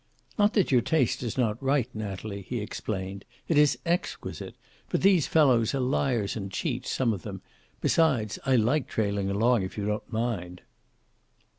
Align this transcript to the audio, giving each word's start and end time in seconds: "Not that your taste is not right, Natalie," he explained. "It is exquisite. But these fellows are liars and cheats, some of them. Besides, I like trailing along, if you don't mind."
"Not 0.35 0.53
that 0.53 0.71
your 0.71 0.81
taste 0.81 1.21
is 1.21 1.37
not 1.37 1.61
right, 1.61 1.87
Natalie," 1.93 2.41
he 2.41 2.59
explained. 2.59 3.23
"It 3.47 3.55
is 3.55 3.77
exquisite. 3.85 4.55
But 4.89 5.03
these 5.03 5.27
fellows 5.27 5.75
are 5.75 5.79
liars 5.79 6.35
and 6.35 6.51
cheats, 6.51 6.89
some 6.91 7.13
of 7.13 7.21
them. 7.21 7.43
Besides, 7.81 8.39
I 8.43 8.55
like 8.55 8.87
trailing 8.87 9.29
along, 9.29 9.61
if 9.61 9.77
you 9.77 9.85
don't 9.85 10.11
mind." 10.11 10.63